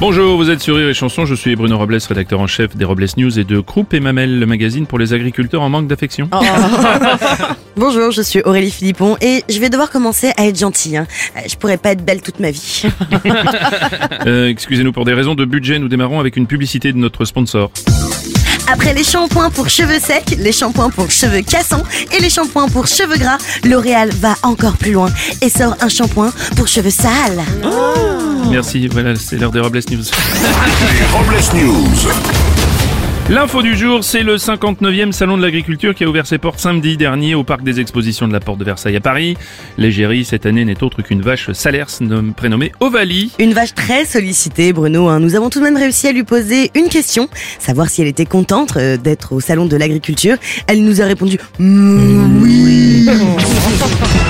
[0.00, 2.84] Bonjour, vous êtes sur Rire et Chanson, je suis Bruno Robles, rédacteur en chef des
[2.84, 6.30] Robles News et de Croupe et Mamel, le magazine pour les agriculteurs en manque d'affection.
[7.76, 10.96] Bonjour, je suis Aurélie Philippon et je vais devoir commencer à être gentille.
[10.98, 11.06] hein.
[11.48, 12.84] Je pourrais pas être belle toute ma vie.
[14.26, 17.70] Euh, Excusez-nous pour des raisons de budget, nous démarrons avec une publicité de notre sponsor.
[18.70, 21.84] Après les shampoings pour cheveux secs, les shampoings pour cheveux cassants
[22.16, 25.10] et les shampoings pour cheveux gras, L'Oréal va encore plus loin
[25.40, 27.40] et sort un shampoing pour cheveux sales.
[28.50, 30.02] Merci, voilà, c'est l'heure des Robles News.
[30.02, 32.12] Les Robles News.
[33.30, 36.96] L'info du jour, c'est le 59e Salon de l'Agriculture qui a ouvert ses portes samedi
[36.96, 39.36] dernier au Parc des Expositions de la Porte de Versailles à Paris.
[39.76, 43.30] L'égérie, cette année, n'est autre qu'une vache Salers nom- prénommée Ovalie.
[43.38, 45.08] Une vache très sollicitée, Bruno.
[45.08, 45.20] hein.
[45.20, 48.24] Nous avons tout de même réussi à lui poser une question, savoir si elle était
[48.24, 50.36] contente euh, d'être au salon de l'agriculture.
[50.66, 53.08] Elle nous a répondu Mm, oui.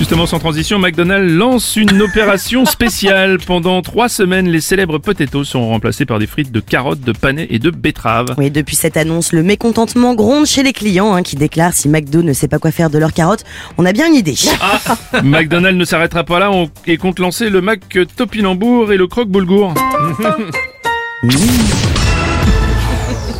[0.00, 3.36] Justement, sans transition, McDonald's lance une opération spéciale.
[3.46, 7.46] Pendant trois semaines, les célèbres potatoes seront remplacés par des frites de carottes, de panais
[7.50, 8.34] et de betteraves.
[8.38, 12.22] Oui, depuis cette annonce, le mécontentement gronde chez les clients hein, qui déclarent si McDo
[12.22, 13.44] ne sait pas quoi faire de leurs carottes,
[13.76, 14.36] on a bien une idée.
[15.22, 17.80] McDonald's ne s'arrêtera pas là on- et compte lancer le Mac
[18.16, 19.74] Topinambour et le Croque Boulgour.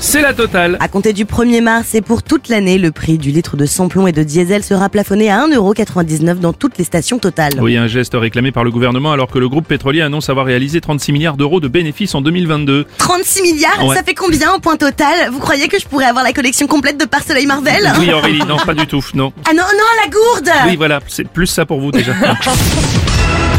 [0.02, 0.78] C'est la totale.
[0.80, 4.06] À compter du 1er mars et pour toute l'année, le prix du litre de samplon
[4.06, 7.52] et de diesel sera plafonné à 1,99€ dans toutes les stations totales.
[7.60, 10.80] Oui, un geste réclamé par le gouvernement alors que le groupe pétrolier annonce avoir réalisé
[10.80, 12.86] 36 milliards d'euros de bénéfices en 2022.
[12.96, 13.94] 36 milliards Ouais.
[13.94, 15.30] Ça fait combien au point total?
[15.32, 17.92] Vous croyez que je pourrais avoir la collection complète de Par Soleil Marvel?
[17.98, 19.32] Oui, Aurélie, non, pas du tout, non.
[19.48, 22.12] Ah non, non, la gourde Oui, voilà, c'est plus ça pour vous déjà.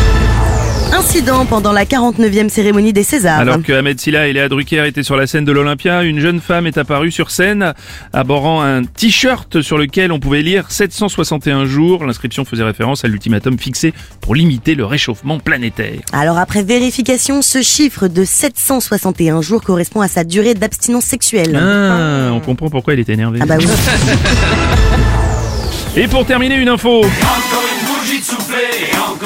[1.22, 3.38] Incident pendant la 49e cérémonie des Césars.
[3.38, 6.40] Alors que Ahmed Silla et Léa Drucker étaient sur la scène de l'Olympia, une jeune
[6.40, 7.76] femme est apparue sur scène,
[8.12, 12.06] aborant un t-shirt sur lequel on pouvait lire 761 jours.
[12.06, 16.00] L'inscription faisait référence à l'ultimatum fixé pour limiter le réchauffement planétaire.
[16.12, 21.56] Alors après vérification, ce chiffre de 761 jours correspond à sa durée d'abstinence sexuelle.
[21.56, 23.38] Ah, on comprend pourquoi il est énervé.
[23.44, 23.68] Ah bah oui.
[25.96, 27.04] Et pour terminer, une info.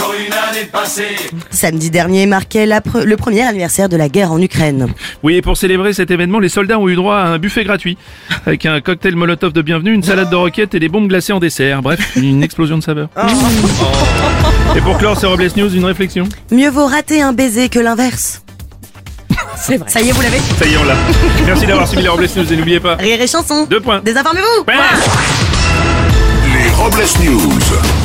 [0.06, 1.16] Encore une année de passée.
[1.50, 4.88] Samedi dernier marquait la pre- le premier anniversaire de la guerre en Ukraine.
[5.24, 7.98] Oui, et pour célébrer cet événement, les soldats ont eu droit à un buffet gratuit,
[8.46, 11.40] avec un cocktail molotov de bienvenue, une salade de roquettes et des bombes glacées en
[11.40, 11.82] dessert.
[11.82, 13.10] Bref, une explosion de saveurs.
[14.76, 16.28] Et pour clore ces Robles News, une réflexion.
[16.52, 18.42] Mieux vaut rater un baiser que l'inverse.
[19.58, 19.90] C'est vrai.
[19.90, 20.96] Ça y est, vous l'avez Ça y est, on l'a.
[21.46, 22.96] Merci d'avoir suivi les Robles News et n'oubliez pas.
[22.96, 23.66] Rire et chanson.
[23.70, 24.02] Deux points.
[24.04, 24.66] Désinformez-vous.
[24.68, 24.76] Ouais.
[26.64, 28.05] Les Robles News.